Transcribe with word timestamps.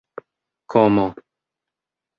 komo 0.71 1.07